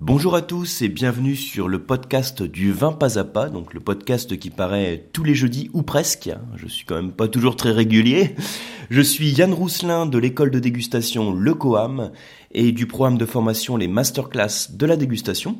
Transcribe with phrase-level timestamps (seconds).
[0.00, 3.80] Bonjour à tous et bienvenue sur le podcast du vin pas à pas, donc le
[3.80, 6.30] podcast qui paraît tous les jeudis ou presque.
[6.54, 8.36] Je suis quand même pas toujours très régulier.
[8.90, 12.12] Je suis Yann Rousselin de l'école de dégustation Le Coam
[12.52, 15.58] et du programme de formation les masterclass de la dégustation.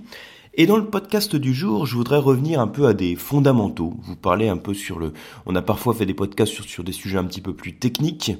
[0.55, 4.17] Et dans le podcast du jour, je voudrais revenir un peu à des fondamentaux, vous
[4.17, 5.15] parler un peu sur le...
[5.47, 8.31] On a parfois fait des podcasts sur, sur des sujets un petit peu plus techniques.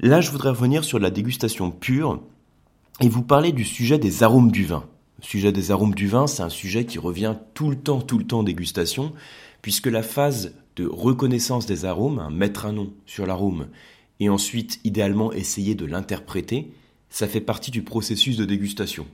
[0.00, 2.22] Là, je voudrais revenir sur la dégustation pure
[3.02, 4.84] et vous parler du sujet des arômes du vin.
[5.18, 8.18] Le sujet des arômes du vin, c'est un sujet qui revient tout le temps, tout
[8.18, 9.12] le temps en dégustation,
[9.62, 13.68] puisque la phase de reconnaissance des arômes, hein, mettre un nom sur l'arôme,
[14.20, 16.70] et ensuite idéalement essayer de l'interpréter,
[17.08, 19.06] ça fait partie du processus de dégustation.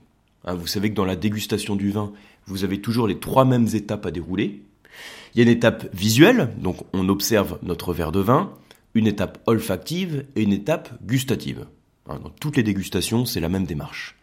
[0.45, 2.13] Hein, vous savez que dans la dégustation du vin,
[2.47, 4.63] vous avez toujours les trois mêmes étapes à dérouler.
[5.35, 8.53] Il y a une étape visuelle, donc on observe notre verre de vin,
[8.95, 11.67] une étape olfactive et une étape gustative.
[12.09, 14.17] Hein, dans toutes les dégustations, c'est la même démarche.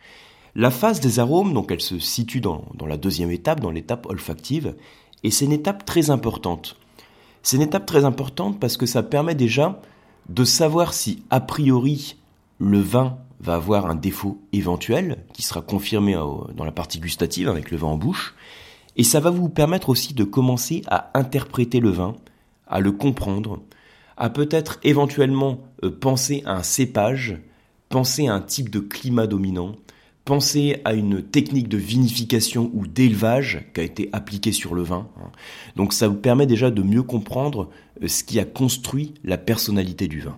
[0.55, 4.75] La phase des arômes, donc elle se situe dans, la deuxième étape, dans l'étape olfactive,
[5.23, 6.75] et c'est une étape très importante.
[7.43, 9.81] C'est une étape très importante parce que ça permet déjà
[10.27, 12.15] de savoir si a priori
[12.59, 17.71] le vin va avoir un défaut éventuel qui sera confirmé dans la partie gustative avec
[17.71, 18.35] le vin en bouche,
[18.97, 22.15] et ça va vous permettre aussi de commencer à interpréter le vin,
[22.67, 23.59] à le comprendre,
[24.17, 27.37] à peut-être éventuellement euh, penser à un cépage,
[27.87, 29.75] penser à un type de climat dominant,
[30.29, 35.07] Pensez à une technique de vinification ou d'élevage qui a été appliquée sur le vin.
[35.17, 35.31] Hein.
[35.75, 37.67] Donc ça vous permet déjà de mieux comprendre
[38.03, 40.37] euh, ce qui a construit la personnalité du vin.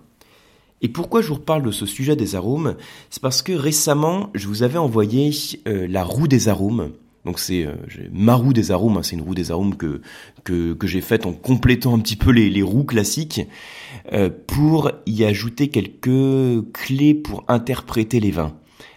[0.80, 2.76] Et pourquoi je vous reparle de ce sujet des arômes?
[3.10, 5.30] C'est parce que récemment, je vous avais envoyé
[5.68, 6.92] euh, la roue des arômes.
[7.26, 7.74] Donc c'est euh,
[8.10, 9.02] ma roue des arômes, hein.
[9.02, 10.00] c'est une roue des arômes que,
[10.84, 13.42] j'ai faite en complétant un petit peu les roues classiques
[14.46, 18.54] pour y ajouter quelques clés pour interpréter les vins.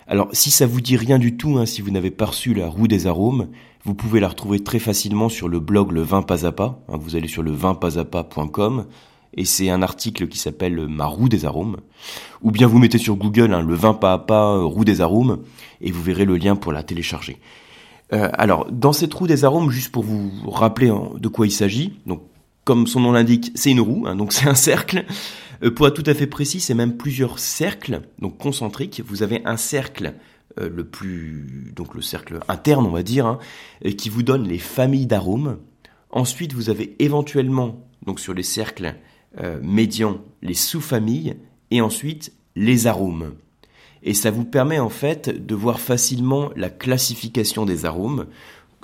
[0.07, 2.67] Alors si ça vous dit rien du tout, hein, si vous n'avez pas reçu la
[2.67, 3.47] roue des arômes,
[3.85, 6.79] vous pouvez la retrouver très facilement sur le blog Le Vin Pas à Pas.
[6.89, 8.85] Hein, vous allez sur le vinpasapa.com
[9.37, 11.77] et c'est un article qui s'appelle Ma roue des arômes.
[12.43, 15.01] Ou bien vous mettez sur Google hein, le vin pas à pas euh, roue des
[15.01, 15.39] arômes
[15.81, 17.37] et vous verrez le lien pour la télécharger.
[18.13, 21.99] Euh, alors dans cette roue des arômes, juste pour vous rappeler de quoi il s'agit,
[22.05, 22.21] donc
[22.63, 25.05] comme son nom l'indique, c'est une roue, donc c'est un cercle.
[25.65, 29.01] Euh, pour être tout à fait précis, c'est même plusieurs cercles, donc concentriques.
[29.05, 30.13] Vous avez un cercle
[30.59, 33.39] euh, le plus, donc le cercle interne, on va dire, hein,
[33.97, 35.57] qui vous donne les familles d'arômes.
[36.11, 38.95] Ensuite, vous avez éventuellement, donc sur les cercles
[39.41, 41.35] euh, médians, les sous-familles,
[41.71, 43.33] et ensuite les arômes.
[44.03, 48.27] Et ça vous permet en fait de voir facilement la classification des arômes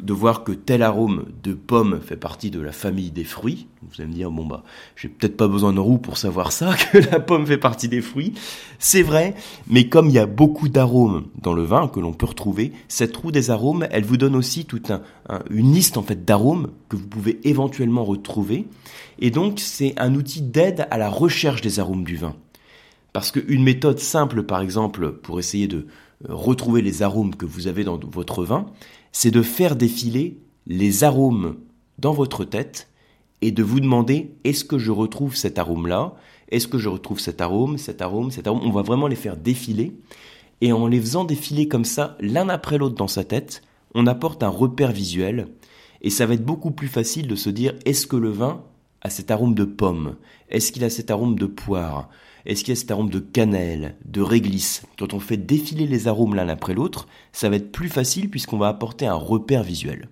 [0.01, 3.67] de voir que tel arôme de pomme fait partie de la famille des fruits.
[3.81, 4.63] Vous allez me dire, bon bah,
[4.95, 8.01] j'ai peut-être pas besoin de roue pour savoir ça, que la pomme fait partie des
[8.01, 8.33] fruits.
[8.79, 9.35] C'est vrai,
[9.67, 13.15] mais comme il y a beaucoup d'arômes dans le vin que l'on peut retrouver, cette
[13.15, 14.91] roue des arômes, elle vous donne aussi toute
[15.49, 18.67] une liste en fait d'arômes que vous pouvez éventuellement retrouver.
[19.19, 22.35] Et donc, c'est un outil d'aide à la recherche des arômes du vin.
[23.13, 25.87] Parce qu'une méthode simple, par exemple, pour essayer de
[26.29, 28.67] euh, retrouver les arômes que vous avez dans votre vin,
[29.11, 31.57] c'est de faire défiler les arômes
[31.99, 32.89] dans votre tête
[33.41, 36.15] et de vous demander est-ce que je retrouve cet arôme-là?
[36.49, 38.61] Est-ce que je retrouve cet arôme, cet arôme, cet arôme?
[38.63, 39.93] On va vraiment les faire défiler.
[40.61, 43.63] Et en les faisant défiler comme ça, l'un après l'autre dans sa tête,
[43.95, 45.47] on apporte un repère visuel.
[46.01, 48.63] Et ça va être beaucoup plus facile de se dire est-ce que le vin
[49.01, 50.15] a cet arôme de pomme?
[50.49, 52.09] Est-ce qu'il a cet arôme de poire?
[52.45, 56.07] Est-ce qu'il y a cet arôme de cannelle, de réglisse Quand on fait défiler les
[56.07, 60.09] arômes l'un après l'autre, ça va être plus facile puisqu'on va apporter un repère visuel.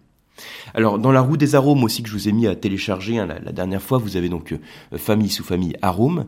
[0.73, 3.25] Alors dans la roue des arômes aussi que je vous ai mis à télécharger hein,
[3.27, 6.25] la, dernière fois, vous avez donc euh, famille sous famille arômes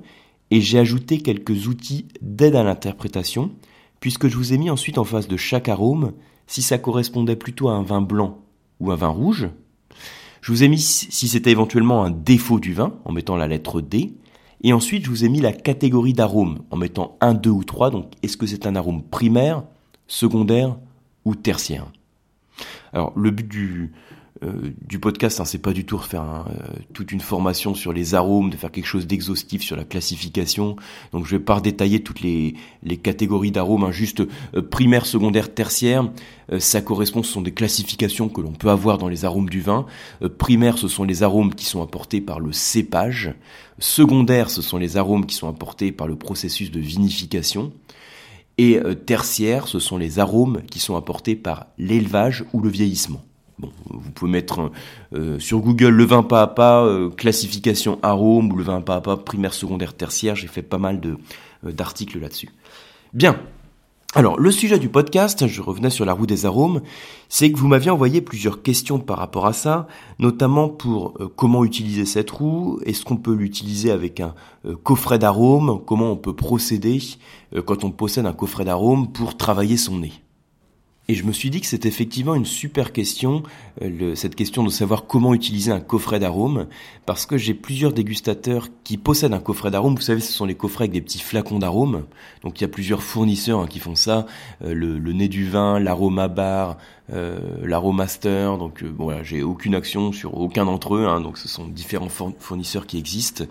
[0.49, 3.51] et j'ai ajouté quelques outils d'aide à l'interprétation
[3.99, 6.13] puisque je vous ai mis ensuite en face de chaque arôme
[6.47, 8.39] si ça correspondait plutôt à un vin blanc
[8.79, 9.49] ou un vin rouge.
[10.41, 13.79] Je vous ai mis si c'était éventuellement un défaut du vin en mettant la lettre
[13.79, 14.15] D
[14.63, 17.89] et ensuite, je vous ai mis la catégorie d'arômes en mettant un, deux ou trois.
[17.89, 19.63] Donc, est-ce que c'est un arôme primaire,
[20.07, 20.77] secondaire
[21.25, 21.87] ou tertiaire?
[22.93, 23.91] Alors, le but du,
[24.43, 28.15] euh, du podcast, hein, c'est pas du tout refaire euh, toute une formation sur les
[28.15, 30.77] arômes, de faire quelque chose d'exhaustif sur la classification.
[31.11, 32.55] Donc je vais pas détailler toutes les,
[33.03, 34.21] catégories d'arômes, hein, juste
[34.55, 36.09] euh, primaire, secondaire, tertiaire.
[36.57, 39.85] ça correspond, ce sont des classifications que l'on peut avoir dans les arômes du vin.
[40.39, 43.35] primaire, ce sont les arômes qui sont apportés par le cépage.
[43.77, 47.71] Secondaire, ce sont les arômes qui sont apportés par le processus de vinification.
[48.57, 53.23] Et tertiaire, ce sont les arômes qui sont apportés par l'élevage ou le vieillissement
[53.89, 54.71] vous pouvez mettre
[55.13, 58.95] euh, sur Google le vin pas à pas, euh, classification arôme ou le vin pas
[58.95, 60.35] à pas, primaire, secondaire, tertiaire.
[60.35, 61.17] J'ai fait pas mal de,
[61.65, 62.49] euh, d'articles là-dessus.
[63.13, 63.39] Bien.
[64.13, 66.81] Alors, le sujet du podcast, je revenais sur la roue des arômes,
[67.29, 69.87] c'est que vous m'aviez envoyé plusieurs questions par rapport à ça,
[70.19, 74.35] notamment pour comment utiliser cette roue, est-ce qu'on peut l'utiliser avec un
[74.83, 76.99] coffret d'arômes, comment on peut procéder
[77.65, 80.11] quand on possède un coffret d'arômes pour travailler son nez?
[81.11, 83.43] Et je me suis dit que c'est effectivement une super question,
[83.81, 86.67] euh, cette question de savoir comment utiliser un coffret d'arômes,
[87.05, 89.95] parce que j'ai plusieurs dégustateurs qui possèdent un coffret d'arômes.
[89.95, 92.05] Vous savez, ce sont les coffrets avec des petits flacons d'arômes.
[92.43, 94.25] Donc il y a plusieurs fournisseurs hein, qui font ça,
[94.63, 96.77] euh, le, nez du vin, l'aroma bar,
[97.11, 98.57] euh, l'aromaster.
[98.57, 101.07] Donc bon, voilà, j'ai aucune action sur aucun d'entre eux.
[101.07, 103.43] Hein, donc ce sont différents fournisseurs qui existent.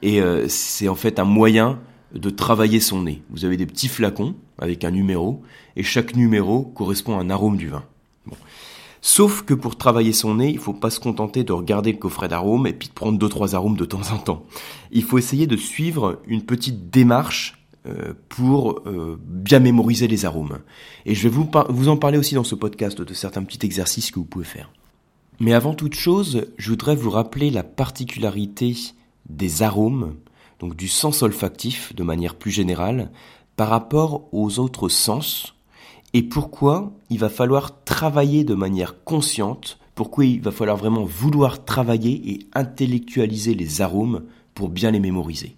[0.00, 1.78] Et c'est en fait un moyen
[2.14, 3.22] de travailler son nez.
[3.30, 5.42] Vous avez des petits flacons avec un numéro,
[5.76, 7.84] et chaque numéro correspond à un arôme du vin.
[9.06, 11.98] Sauf que pour travailler son nez, il ne faut pas se contenter de regarder le
[11.98, 14.46] coffret d'arômes et puis de prendre deux trois arômes de temps en temps.
[14.92, 20.60] Il faut essayer de suivre une petite démarche euh, pour euh, bien mémoriser les arômes.
[21.04, 24.10] Et je vais vous, vous en parler aussi dans ce podcast de certains petits exercices
[24.10, 24.70] que vous pouvez faire.
[25.38, 28.74] Mais avant toute chose, je voudrais vous rappeler la particularité
[29.28, 30.14] des arômes
[30.60, 33.10] donc du sens olfactif de manière plus générale,
[33.56, 35.54] par rapport aux autres sens,
[36.12, 41.64] et pourquoi il va falloir travailler de manière consciente, pourquoi il va falloir vraiment vouloir
[41.64, 44.24] travailler et intellectualiser les arômes
[44.54, 45.56] pour bien les mémoriser.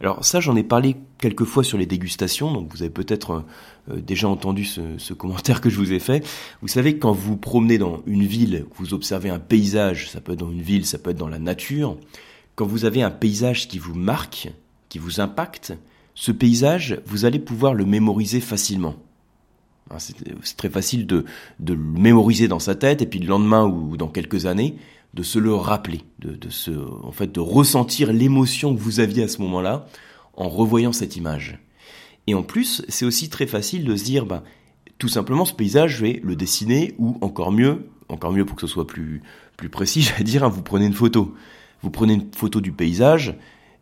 [0.00, 3.44] Alors ça, j'en ai parlé quelques fois sur les dégustations, donc vous avez peut-être
[3.88, 6.26] euh, déjà entendu ce, ce, commentaire que je vous ai fait.
[6.60, 10.40] Vous savez, quand vous promenez dans une ville, vous observez un paysage, ça peut être
[10.40, 11.96] dans une ville, ça peut être dans la nature,
[12.54, 14.50] quand vous avez un paysage qui vous marque,
[14.88, 15.74] qui vous impacte,
[16.14, 18.96] ce paysage, vous allez pouvoir le mémoriser facilement.
[19.90, 21.24] Hein, c'est très facile de,
[21.66, 24.76] le mémoriser dans sa tête et puis le lendemain ou dans quelques années
[25.14, 29.28] de se le rappeler, de, se, en fait, de ressentir l'émotion que vous aviez à
[29.28, 29.86] ce moment-là
[30.34, 31.58] en revoyant cette image.
[32.26, 34.42] Et en plus, c'est aussi très facile de se dire, bah,
[34.98, 38.66] tout simplement, ce paysage, je vais le dessiner ou encore mieux, encore mieux pour que
[38.66, 39.22] ce soit plus,
[39.58, 41.34] plus précis, j'allais dire, hein, vous prenez une photo.
[41.82, 43.36] Vous prenez une photo du paysage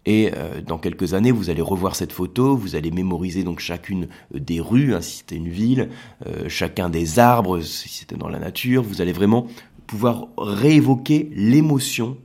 [0.06, 4.08] et euh, dans quelques années, vous allez revoir cette photo, vous allez mémoriser donc chacune
[4.35, 5.91] euh, des rues, hein, si c'était une ville,
[6.26, 8.82] euh, chacun des arbres, si c'était dans la nature.
[8.82, 9.47] Vous allez vraiment
[9.87, 12.17] pouvoir réévoquer l'émotion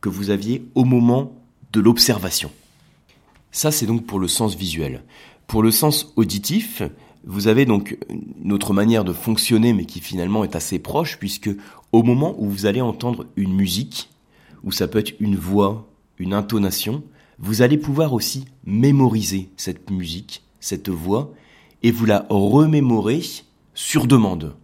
[0.00, 1.32] que vous aviez au moment
[1.72, 2.50] de l'observation.
[3.50, 5.02] Ça, c'est donc pour le sens visuel.
[5.48, 6.82] Pour le sens auditif,
[7.26, 11.50] vous avez donc une autre manière de fonctionner, mais qui finalement est assez proche, puisque
[11.90, 14.10] au moment où vous allez entendre une musique,
[14.64, 15.88] ou ça peut être une voix,
[16.18, 17.02] une intonation,
[17.38, 21.32] vous allez pouvoir aussi mémoriser cette musique, cette voix,
[21.82, 23.22] et vous la remémorer
[23.74, 24.54] sur demande,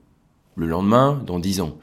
[0.57, 1.77] le lendemain, dans dix ans.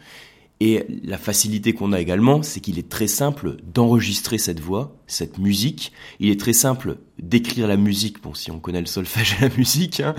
[0.60, 5.38] Et la facilité qu'on a également, c'est qu'il est très simple d'enregistrer cette voix, cette
[5.38, 5.92] musique.
[6.20, 9.56] Il est très simple d'écrire la musique, bon, si on connaît le solfège et la
[9.56, 10.00] musique.
[10.00, 10.16] Hein.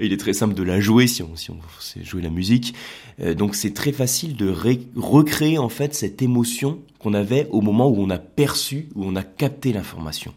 [0.00, 2.74] Il est très simple de la jouer si on, sait jouer la musique.
[3.20, 4.48] Euh, donc c'est très facile de
[4.96, 9.16] recréer en fait cette émotion qu'on avait au moment où on a perçu, où on
[9.16, 10.32] a capté l'information.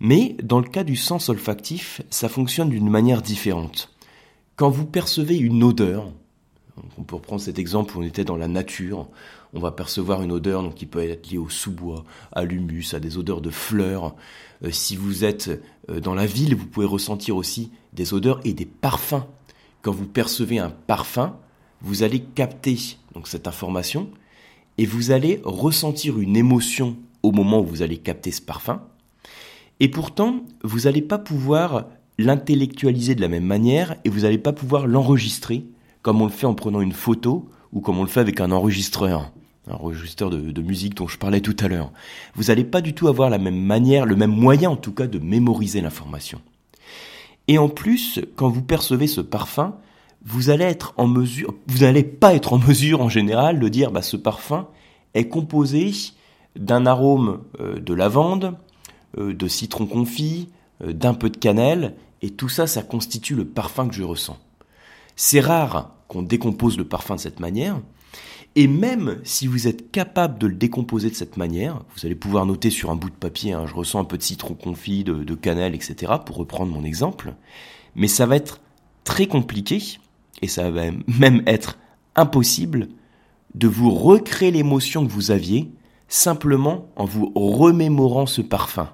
[0.00, 3.94] Mais dans le cas du sens olfactif, ça fonctionne d'une manière différente.
[4.56, 6.12] Quand vous percevez une odeur,
[6.98, 9.08] on peut reprendre cet exemple où on était dans la nature.
[9.52, 13.00] On va percevoir une odeur donc, qui peut être liée au sous-bois, à l'humus, à
[13.00, 14.14] des odeurs de fleurs.
[14.64, 15.50] Euh, si vous êtes
[15.90, 19.24] euh, dans la ville, vous pouvez ressentir aussi des odeurs et des parfums.
[19.82, 21.36] Quand vous percevez un parfum,
[21.80, 22.78] vous allez capter
[23.14, 24.10] donc, cette information
[24.78, 28.82] et vous allez ressentir une émotion au moment où vous allez capter ce parfum.
[29.78, 31.86] Et pourtant, vous n'allez pas pouvoir
[32.18, 35.64] l'intellectualiser de la même manière et vous n'allez pas pouvoir l'enregistrer
[36.04, 38.52] comme on le fait en prenant une photo ou comme on le fait avec un
[38.52, 39.32] enregistreur,
[39.66, 41.90] un enregistreur de, musique dont je parlais tout à l'heure.
[42.34, 45.06] Vous n'allez pas du tout avoir la même manière, le même moyen en tout cas
[45.06, 46.42] de mémoriser l'information.
[47.48, 49.76] Et en plus, quand vous percevez ce parfum,
[50.26, 54.68] vous n'allez pas être en mesure en général de dire, bah, ce parfum
[55.14, 55.90] est composé
[56.54, 58.54] d'un arôme euh, de lavande,
[59.16, 60.50] euh, de citron confit,
[60.82, 64.38] euh, d'un peu de cannelle, et tout ça, ça constitue le parfum que je ressens.
[65.16, 67.80] C'est rare qu'on décompose le parfum de cette manière.
[68.56, 72.46] Et même si vous êtes capable de le décomposer de cette manière, vous allez pouvoir
[72.46, 75.24] noter sur un bout de papier, hein, je ressens un peu de citron confit, de,
[75.24, 77.34] de cannelle, etc., pour reprendre mon exemple.
[77.96, 78.60] Mais ça va être
[79.02, 79.98] très compliqué,
[80.40, 81.78] et ça va même être
[82.14, 82.88] impossible,
[83.54, 85.70] de vous recréer l'émotion que vous aviez
[86.08, 88.88] simplement en vous remémorant ce parfum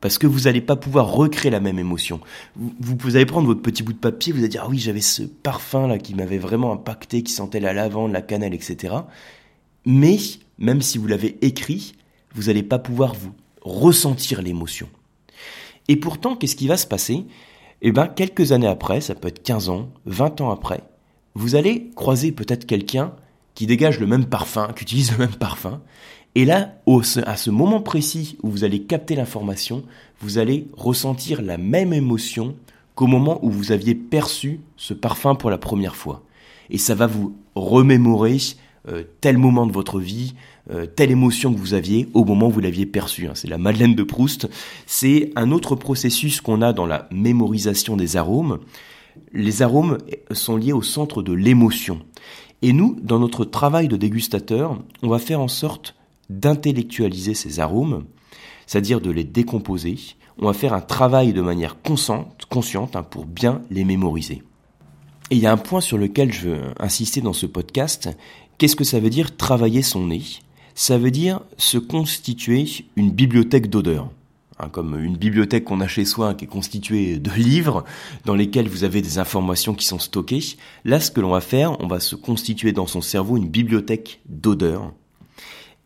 [0.00, 2.20] parce que vous n'allez pas pouvoir recréer la même émotion.
[2.56, 5.22] Vous, allez prendre votre petit bout de papier, vous allez dire ah oui j'avais ce
[5.22, 8.94] parfum là qui m'avait vraiment impacté, qui sentait la lavande, la cannelle, etc.
[9.84, 10.18] Mais
[10.58, 11.94] même si vous l'avez écrit,
[12.34, 14.88] vous n'allez pas pouvoir vous ressentir l'émotion.
[15.88, 17.24] Et pourtant, qu'est-ce qui va se passer?
[17.80, 20.82] Eh ben quelques années après, ça peut être 15 ans, 20 ans après,
[21.34, 23.14] vous allez croiser peut-être quelqu'un
[23.58, 25.80] qui dégage le même parfum, qui utilise le même parfum,
[26.36, 26.76] et là,
[27.26, 29.82] à ce moment précis où vous allez capter l'information,
[30.20, 32.54] vous allez ressentir la même émotion
[32.94, 36.22] qu'au moment où vous aviez perçu ce parfum pour la première fois.
[36.70, 38.36] Et ça va vous remémorer
[38.86, 40.34] euh, tel moment de votre vie,
[40.70, 43.26] euh, telle émotion que vous aviez au moment où vous l'aviez perçu.
[43.26, 43.32] Hein.
[43.34, 44.48] C'est la Madeleine de Proust.
[44.86, 48.60] C'est un autre processus qu'on a dans la mémorisation des arômes.
[49.32, 49.98] Les arômes
[50.30, 51.98] sont liés au centre de l'émotion.
[52.62, 55.94] Et nous, dans notre travail de dégustateur, on va faire en sorte
[56.28, 58.04] d'intellectualiser ces arômes,
[58.66, 59.96] c'est-à-dire de les décomposer.
[60.38, 64.42] On va faire un travail de manière consciente, consciente hein, pour bien les mémoriser.
[65.30, 68.08] Et il y a un point sur lequel je veux insister dans ce podcast.
[68.56, 70.22] Qu'est-ce que ça veut dire travailler son nez?
[70.74, 74.10] Ça veut dire se constituer une bibliothèque d'odeurs.
[74.60, 77.84] Hein, comme une bibliothèque qu'on a chez soi qui est constituée de livres
[78.24, 80.56] dans lesquels vous avez des informations qui sont stockées.
[80.84, 84.20] Là, ce que l'on va faire, on va se constituer dans son cerveau une bibliothèque
[84.28, 84.92] d'odeurs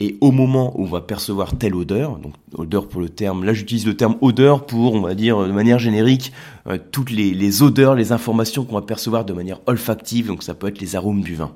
[0.01, 3.53] et au moment où on va percevoir telle odeur, donc odeur pour le terme, là
[3.53, 6.33] j'utilise le terme odeur pour, on va dire de manière générique,
[6.67, 10.67] euh, toutes les, odeurs, les informations qu'on va percevoir de manière olfactive, donc ça peut
[10.67, 11.53] être les arômes du vin.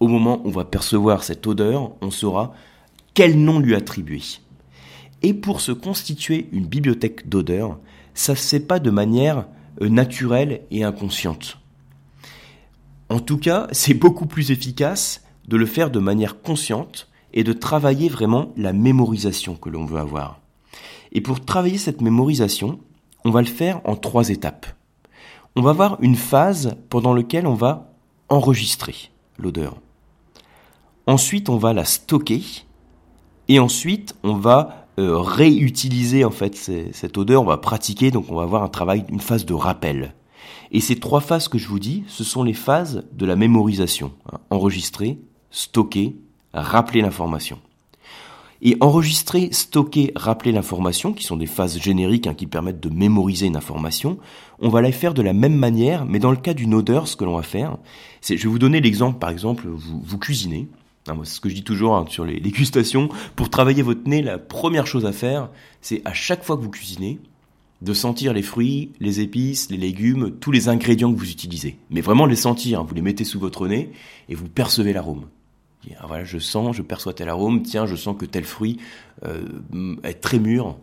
[0.00, 2.54] Au moment où on va percevoir cette odeur, on saura
[3.12, 4.22] quel nom lui attribuer.
[5.24, 7.80] Et pour se constituer une bibliothèque d'odeurs,
[8.14, 9.46] ça ne se fait pas de manière
[9.80, 11.58] euh, naturelle et inconsciente.
[13.08, 17.52] En tout cas, c'est beaucoup plus efficace de le faire de manière consciente, et de
[17.52, 20.40] travailler vraiment la mémorisation que l'on veut avoir.
[21.12, 22.78] Et pour travailler cette mémorisation,
[23.24, 24.66] on va le faire en trois étapes.
[25.56, 27.92] On va avoir une phase pendant laquelle on va
[28.28, 29.76] enregistrer l'odeur.
[31.06, 32.42] Ensuite, on va la stocker.
[33.48, 38.36] Et ensuite, on va euh, réutiliser en fait cette odeur, on va pratiquer, donc on
[38.36, 40.14] va avoir un travail, une phase de rappel.
[40.72, 44.12] Et ces trois phases que je vous dis, ce sont les phases de la mémorisation.
[44.32, 44.38] Hein.
[44.50, 45.18] enregistrer,
[45.50, 46.16] stocker
[46.54, 47.58] rappeler l'information.
[48.62, 53.46] Et enregistrer, stocker, rappeler l'information, qui sont des phases génériques hein, qui permettent de mémoriser
[53.46, 54.18] une information,
[54.60, 57.16] on va la faire de la même manière, mais dans le cas d'une odeur, ce
[57.16, 57.76] que l'on va faire,
[58.22, 60.68] c'est, je vais vous donner l'exemple, par exemple, vous, vous cuisinez,
[61.08, 64.08] hein, c'est ce que je dis toujours hein, sur les, les gustations, pour travailler votre
[64.08, 67.20] nez, la première chose à faire, c'est à chaque fois que vous cuisinez,
[67.82, 71.76] de sentir les fruits, les épices, les légumes, tous les ingrédients que vous utilisez.
[71.90, 73.90] Mais vraiment les sentir, vous les mettez sous votre nez
[74.28, 75.26] et vous percevez l'arôme.
[75.98, 78.78] Ah, voilà, je sens, je perçois tel arôme, tiens, je sens que tel fruit
[79.24, 80.78] euh, est très mûr.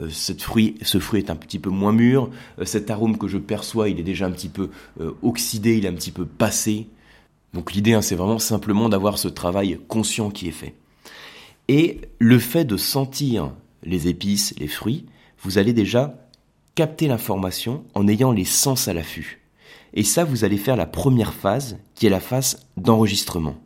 [0.00, 0.08] Euh,
[0.38, 2.30] fruit, ce fruit est un petit peu moins mûr.
[2.60, 4.70] Euh, cet arôme que je perçois, il est déjà un petit peu
[5.22, 6.86] oxydé, il est un petit peu passé.
[7.56, 10.74] Donc l'idée, hein, c'est vraiment simplement d'avoir ce travail conscient qui est fait.
[11.68, 13.50] Et le fait de sentir
[13.82, 15.06] les épices, les fruits,
[15.42, 16.18] vous allez déjà
[16.74, 19.40] capter l'information en ayant les sens à l'affût.
[19.94, 23.56] Et ça, vous allez faire la première phase, qui est la phase d'enregistrement.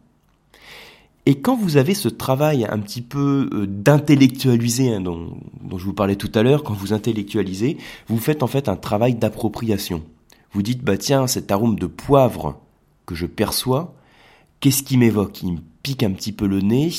[1.26, 5.36] Et quand vous avez ce travail un petit peu euh, d'intellectualiser, hein, dont,
[5.76, 9.16] je vous parlais tout à l'heure, quand vous intellectualisez, vous faites en fait un travail
[9.16, 10.04] d'appropriation.
[10.52, 12.60] Vous dites, bah tiens, cet arôme de poivre
[13.10, 13.92] que je perçois,
[14.60, 16.92] qu'est-ce qui m'évoque Il me pique un petit peu le nez,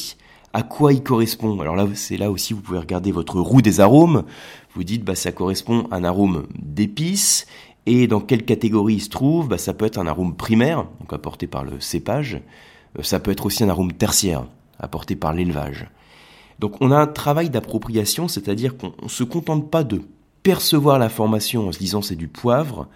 [0.51, 3.79] à quoi il correspond Alors là, c'est là aussi, vous pouvez regarder votre roue des
[3.79, 4.23] arômes.
[4.75, 7.47] Vous dites, bah ça correspond à un arôme d'épices.
[7.85, 11.13] Et dans quelle catégorie il se trouve bah, Ça peut être un arôme primaire, donc
[11.13, 12.41] apporté par le cépage.
[12.99, 14.45] Euh, ça peut être aussi un arôme tertiaire
[14.77, 15.87] apporté par l'élevage.
[16.59, 20.01] Donc on a un travail d'appropriation, c'est-à-dire qu'on ne se contente pas de
[20.43, 22.89] percevoir l'information en se disant c'est du poivre,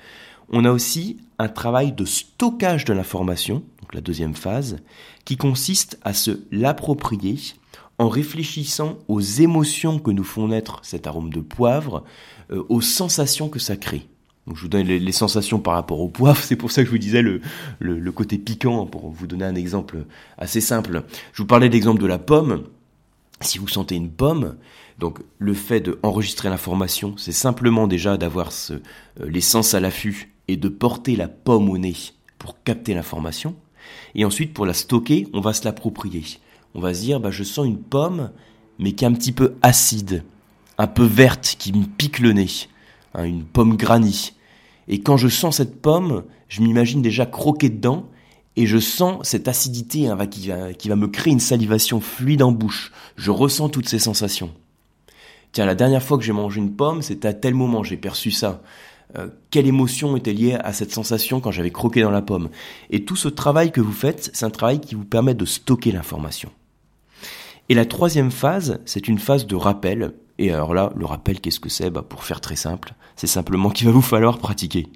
[0.50, 4.78] on a aussi un travail de stockage de l'information, donc la deuxième phase,
[5.26, 7.38] qui consiste à se l'approprier
[7.98, 12.04] en réfléchissant aux émotions que nous font naître cet arôme de poivre,
[12.52, 14.08] euh, aux sensations que ça crée.
[14.48, 16.92] Donc je vous donne les, sensations par rapport au poivre, c'est pour ça que je
[16.92, 17.42] vous disais le,
[17.80, 20.06] le, côté piquant, pour vous donner un exemple
[20.38, 21.04] assez simple.
[21.34, 22.64] Je vous parlais de l'exemple de la pomme.
[23.42, 24.56] Si vous sentez une pomme,
[25.00, 28.80] donc le fait d'enregistrer l'information, c'est simplement déjà d'avoir ce, euh,
[29.26, 31.96] les sens à l'affût et de porter la pomme au nez
[32.40, 33.56] pour capter l'information.
[34.14, 36.24] Et ensuite, pour la stocker, on va se l'approprier.
[36.74, 38.32] On va se dire, bah, je sens une pomme,
[38.80, 40.24] mais qui est un petit peu acide,
[40.78, 42.50] un peu verte, qui me pique le nez.
[43.14, 44.34] Hein, une pomme granny.
[44.88, 48.06] Et quand je sens cette pomme, je m'imagine déjà croquer dedans
[48.56, 52.44] et je sens cette acidité hein, qui, va, qui va me créer une salivation fluide
[52.44, 52.92] en bouche.
[53.16, 54.52] Je ressens toutes ces sensations.
[55.52, 58.32] Tiens, la dernière fois que j'ai mangé une pomme, c'était à tel moment, j'ai perçu
[58.32, 58.62] ça.
[59.18, 62.50] Euh, quelle émotion était liée à cette sensation quand j'avais croqué dans la pomme
[62.90, 65.92] Et tout ce travail que vous faites, c'est un travail qui vous permet de stocker
[65.92, 66.50] l'information.
[67.70, 70.14] Et la troisième phase, c'est une phase de rappel.
[70.38, 71.90] Et alors là, le rappel, qu'est-ce que c'est?
[71.90, 74.88] Bah, Pour faire très simple, c'est simplement qu'il va vous falloir pratiquer.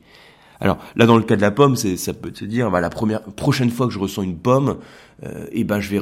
[0.59, 3.23] Alors là, dans le cas de la pomme, ça peut te dire, bah, la première
[3.23, 4.77] prochaine fois que je ressens une pomme,
[5.23, 6.01] euh, et ben je vais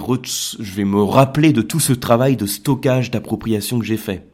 [0.59, 4.25] je vais me rappeler de tout ce travail de stockage, d'appropriation que j'ai fait.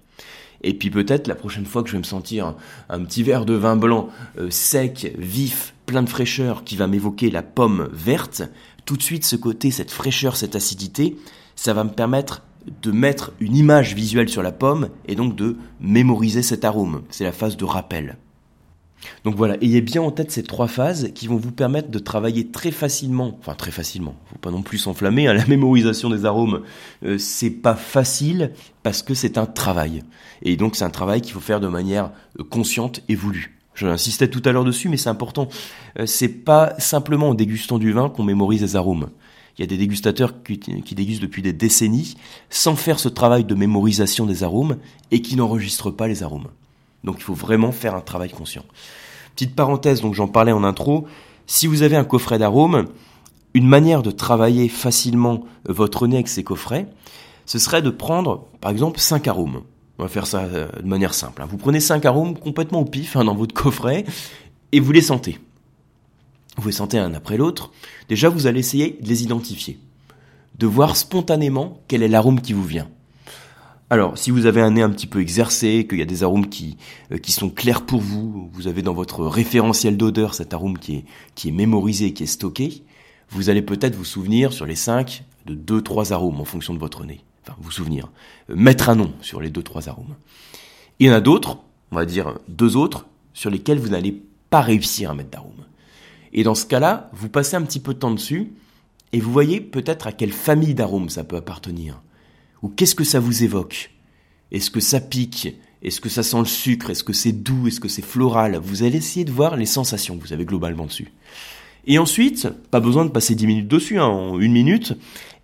[0.63, 2.55] Et puis peut-être la prochaine fois que je vais me sentir
[2.89, 7.29] un, petit verre de vin blanc euh, sec, vif, plein de fraîcheur, qui va m'évoquer
[7.29, 8.43] la pomme verte,
[8.85, 11.17] tout de suite ce côté, cette fraîcheur, cette acidité,
[11.55, 12.41] ça va me permettre
[12.81, 17.03] de mettre une image visuelle sur la pomme et donc de mémoriser cet arôme.
[17.09, 18.17] C'est la phase de rappel.
[19.23, 22.47] Donc voilà, ayez bien en tête ces trois phases qui vont vous permettre de travailler
[22.47, 26.61] très facilement, enfin très facilement, faut pas non plus s'enflammer, hein, la mémorisation des arômes,
[27.05, 28.51] euh, c'est pas facile
[28.83, 30.03] parce que c'est un travail.
[30.41, 33.59] Et donc c'est un travail qu'il faut faire de manière euh, consciente et voulue.
[33.75, 35.47] J'insistais tout à l'heure dessus, mais c'est important.
[35.99, 39.09] Euh, c'est pas simplement en dégustant du vin qu'on mémorise les arômes.
[39.57, 42.15] Il y a des dégustateurs qui, qui, dégustent depuis des décennies
[42.49, 44.77] sans faire ce travail de mémorisation des arômes
[45.11, 46.47] et qui n'enregistrent pas les arômes.
[47.03, 48.63] Donc il faut vraiment faire un travail conscient.
[49.35, 51.07] Petite parenthèse, donc j'en parlais en intro,
[51.47, 52.87] si vous avez un coffret d'arômes,
[53.53, 56.87] une manière de travailler facilement votre nez avec ces coffrets,
[57.45, 59.61] ce serait de prendre par exemple 5 arômes.
[59.99, 61.41] On va faire ça euh, de manière simple.
[61.41, 61.47] Hein.
[61.49, 64.05] Vous prenez 5 arômes complètement au pif hein, dans votre coffret
[64.71, 65.39] et vous les sentez.
[66.57, 67.71] Vous les sentez un après l'autre.
[68.09, 69.79] Déjà, vous allez essayer de les identifier,
[70.57, 72.87] de voir spontanément quel est l'arôme qui vous vient.
[73.93, 76.49] Alors, si vous avez un nez un petit peu exercé, qu'il y a des arômes
[76.49, 76.77] qui,
[77.11, 80.95] euh, qui sont clairs pour vous, vous avez dans votre référentiel d'odeur cet arôme qui
[80.95, 82.81] est, qui est mémorisé, qui est stocké,
[83.29, 86.79] vous allez peut-être vous souvenir sur les cinq de deux, trois arômes en fonction de
[86.79, 87.21] votre nez.
[87.43, 88.09] Enfin, vous souvenir.
[88.49, 90.15] Euh, mettre un nom sur les deux, trois arômes.
[90.97, 91.59] Il y en a d'autres,
[91.91, 95.65] on va dire deux autres, sur lesquels vous n'allez pas réussir à mettre d'arôme.
[96.33, 98.53] Et dans ce cas-là, vous passez un petit peu de temps dessus
[99.11, 102.01] et vous voyez peut-être à quelle famille d'arômes ça peut appartenir
[102.63, 103.91] ou qu'est-ce que ça vous évoque?
[104.51, 105.55] Est-ce que ça pique?
[105.83, 106.89] Est-ce que ça sent le sucre?
[106.89, 107.67] Est-ce que c'est doux?
[107.67, 108.57] Est-ce que c'est floral?
[108.63, 111.11] Vous allez essayer de voir les sensations que vous avez globalement dessus.
[111.85, 114.93] Et ensuite, pas besoin de passer 10 minutes dessus, hein, en une minute.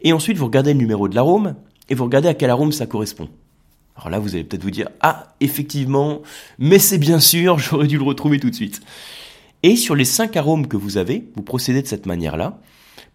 [0.01, 1.55] Et ensuite, vous regardez le numéro de l'arôme
[1.89, 3.29] et vous regardez à quel arôme ça correspond.
[3.97, 6.21] Alors là, vous allez peut-être vous dire, ah, effectivement,
[6.57, 8.79] mais c'est bien sûr, j'aurais dû le retrouver tout de suite.
[9.61, 12.61] Et sur les 5 arômes que vous avez, vous procédez de cette manière-là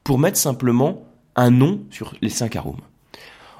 [0.02, 2.80] pour mettre simplement un nom sur les 5 arômes.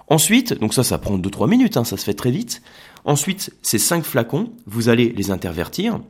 [0.09, 2.62] Ensuite, donc ça, ça prend 2-3 minutes, hein, ça se fait très vite.
[3.05, 6.01] Ensuite, ces 5 flacons, vous allez les intervertir,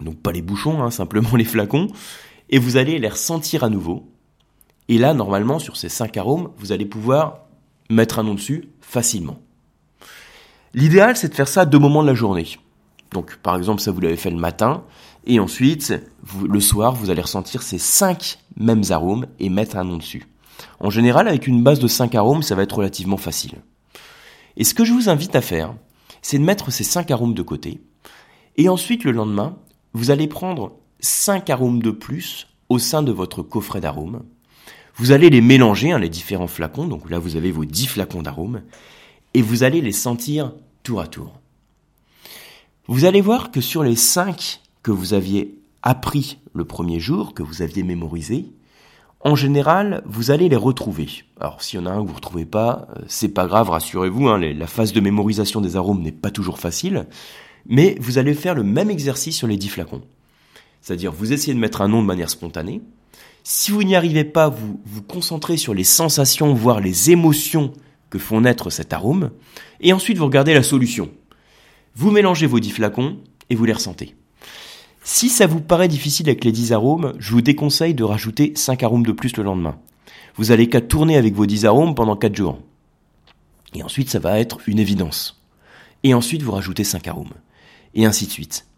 [0.00, 1.88] donc pas les bouchons, hein, simplement les flacons,
[2.48, 4.08] et vous allez les ressentir à nouveau.
[4.88, 7.46] Et là, normalement, sur ces 5 arômes, vous allez pouvoir
[7.90, 9.38] mettre un nom dessus facilement.
[10.74, 12.46] L'idéal, c'est de faire ça à deux moments de la journée.
[13.12, 14.84] Donc, par exemple, ça vous l'avez fait le matin,
[15.26, 15.94] et ensuite,
[16.48, 20.26] le soir, vous allez ressentir ces 5 mêmes arômes et mettre un nom dessus.
[20.78, 23.54] En général, avec une base de 5 arômes, ça va être relativement facile.
[24.56, 25.74] Et ce que je vous invite à faire,
[26.22, 27.80] c'est de mettre ces 5 arômes de côté.
[28.56, 29.56] Et ensuite, le lendemain,
[29.92, 34.22] vous allez prendre 5 arômes de plus au sein de votre coffret d'arômes.
[34.96, 36.86] Vous allez les mélanger, hein, les différents flacons.
[36.86, 38.62] Donc là, vous avez vos 10 flacons d'arômes.
[39.34, 41.40] Et vous allez les sentir tour à tour.
[42.86, 47.42] Vous allez voir que sur les 5 que vous aviez appris le premier jour, que
[47.42, 48.46] vous aviez mémorisé,
[49.22, 51.08] en général, vous allez les retrouver.
[51.38, 53.68] Alors, s'il y en a un que vous ne retrouvez pas, euh, c'est pas grave,
[53.68, 57.06] rassurez-vous, hein, la phase de mémorisation des arômes n'est pas toujours facile,
[57.66, 60.02] mais vous allez faire le même exercice sur les 10 flacons.
[60.80, 62.80] C'est-à-dire, vous essayez de mettre un nom de manière spontanée.
[63.44, 67.72] Si vous n'y arrivez pas, vous vous concentrez sur les sensations, voire les émotions
[68.08, 69.30] que font naître cet arôme,
[69.80, 71.10] et ensuite vous regardez la solution.
[71.94, 73.18] Vous mélangez vos 10 flacons
[73.50, 74.14] et vous les ressentez.
[75.12, 78.84] Si ça vous paraît difficile avec les 10 arômes, je vous déconseille de rajouter 5
[78.84, 79.76] arômes de plus le lendemain.
[80.36, 82.60] Vous allez qu'à tourner avec vos 10 arômes pendant 4 jours.
[83.74, 85.42] Et ensuite, ça va être une évidence.
[86.04, 87.32] Et ensuite, vous rajoutez 5 arômes.
[87.94, 88.68] Et ainsi de suite.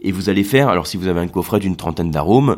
[0.00, 2.56] Et vous allez faire, alors si vous avez un coffret d'une trentaine d'arômes,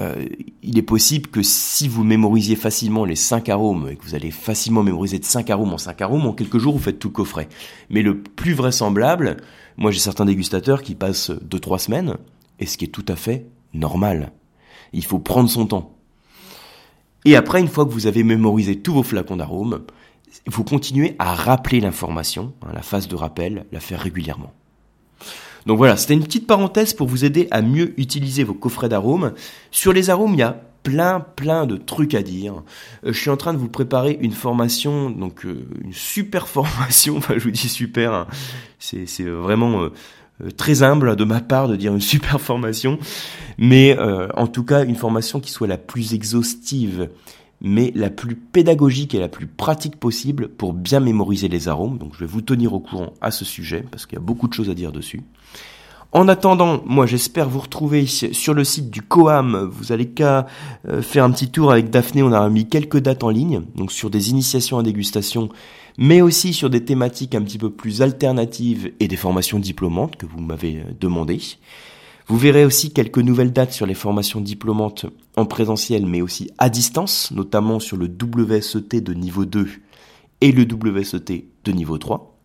[0.00, 0.26] euh,
[0.64, 4.32] il est possible que si vous mémorisiez facilement les 5 arômes et que vous allez
[4.32, 7.14] facilement mémoriser de 5 arômes en 5 arômes, en quelques jours, vous faites tout le
[7.14, 7.48] coffret.
[7.88, 9.36] Mais le plus vraisemblable,
[9.76, 12.16] moi j'ai certains dégustateurs qui passent 2-3 semaines
[12.60, 14.32] et ce qui est tout à fait normal.
[14.92, 15.96] Il faut prendre son temps.
[17.24, 19.84] Et après, une fois que vous avez mémorisé tous vos flacons d'arômes,
[20.46, 24.52] vous continuez à rappeler l'information, hein, la phase de rappel, la faire régulièrement.
[25.66, 29.32] Donc voilà, c'était une petite parenthèse pour vous aider à mieux utiliser vos coffrets d'arômes.
[29.70, 32.62] Sur les arômes, il y a plein plein de trucs à dire.
[33.06, 37.16] Euh, je suis en train de vous préparer une formation, donc euh, une super formation,
[37.18, 38.26] enfin je vous dis super, hein.
[38.78, 39.82] c'est vraiment...
[39.82, 39.90] Euh, euh,
[40.56, 42.98] très humble de ma part de dire une super formation,
[43.58, 47.10] mais euh, en tout cas une formation qui soit la plus exhaustive,
[47.60, 51.98] mais la plus pédagogique et la plus pratique possible pour bien mémoriser les arômes.
[51.98, 54.48] Donc je vais vous tenir au courant à ce sujet parce qu'il y a beaucoup
[54.48, 55.22] de choses à dire dessus.
[56.14, 59.68] En attendant, moi j'espère vous retrouver sur le site du Coam.
[59.72, 60.46] Vous allez qu'à
[60.88, 63.90] euh, faire un petit tour avec Daphné, on a mis quelques dates en ligne, donc
[63.90, 65.48] sur des initiations à dégustation,
[65.98, 70.24] mais aussi sur des thématiques un petit peu plus alternatives et des formations diplômantes que
[70.24, 71.40] vous m'avez euh, demandé.
[72.28, 76.70] Vous verrez aussi quelques nouvelles dates sur les formations diplômantes en présentiel mais aussi à
[76.70, 79.68] distance, notamment sur le WSET de niveau 2
[80.42, 82.38] et le WSET de niveau 3.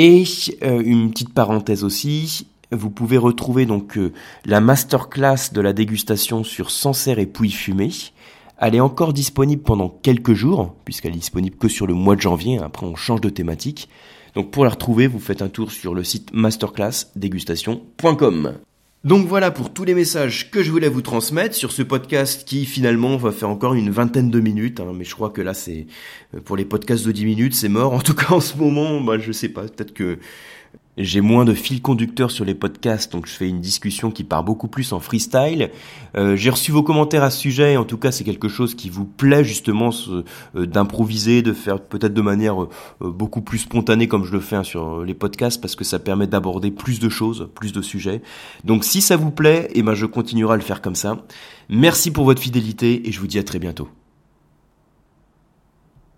[0.00, 0.22] Et
[0.62, 4.12] euh, une petite parenthèse aussi, vous pouvez retrouver donc euh,
[4.44, 7.90] la masterclass de la dégustation sur Sancerre et Pouilly fumée.
[8.58, 12.20] Elle est encore disponible pendant quelques jours, puisqu'elle est disponible que sur le mois de
[12.20, 13.88] janvier, après on change de thématique.
[14.36, 18.52] Donc pour la retrouver, vous faites un tour sur le site masterclassdégustation.com.
[19.04, 22.66] Donc voilà pour tous les messages que je voulais vous transmettre sur ce podcast qui
[22.66, 24.80] finalement va faire encore une vingtaine de minutes.
[24.80, 25.86] Hein, mais je crois que là c'est
[26.34, 27.92] euh, pour les podcasts de 10 minutes c'est mort.
[27.92, 30.18] En tout cas en ce moment, bah, je sais pas, peut-être que
[30.98, 34.44] j'ai moins de fil conducteur sur les podcasts, donc je fais une discussion qui part
[34.44, 35.70] beaucoup plus en freestyle.
[36.16, 38.90] Euh, j'ai reçu vos commentaires à ce sujet, en tout cas c'est quelque chose qui
[38.90, 42.68] vous plaît justement euh, d'improviser, de faire peut-être de manière euh,
[43.00, 46.26] beaucoup plus spontanée comme je le fais hein, sur les podcasts, parce que ça permet
[46.26, 48.20] d'aborder plus de choses, plus de sujets.
[48.64, 51.24] Donc si ça vous plaît, eh ben je continuerai à le faire comme ça.
[51.68, 53.88] Merci pour votre fidélité et je vous dis à très bientôt.